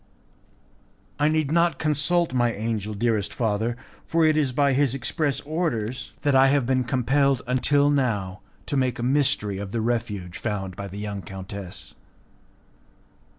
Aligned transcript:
"I 1.19 1.27
need 1.27 1.51
not 1.51 1.77
consult 1.77 2.33
my 2.33 2.51
angel, 2.51 2.95
dearest 2.95 3.31
father, 3.31 3.77
for 4.03 4.25
it 4.25 4.35
is 4.35 4.51
by 4.51 4.73
his 4.73 4.95
express 4.95 5.41
orders 5.41 6.13
that 6.23 6.33
I 6.33 6.47
have 6.47 6.65
been 6.65 6.85
compelled 6.85 7.43
until 7.45 7.91
now 7.91 8.41
to 8.65 8.75
make 8.75 8.97
a 8.97 9.03
mystery 9.03 9.59
of 9.59 9.71
the 9.71 9.79
refuge 9.81 10.39
found 10.39 10.75
by 10.75 10.87
the 10.87 10.97
young 10.97 11.21
countess." 11.21 11.93